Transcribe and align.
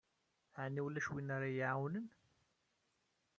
Ɛni 0.61 0.79
ulac 0.85 1.07
win 1.13 1.33
ara 1.35 1.47
yi-iɛawnen? 1.51 2.07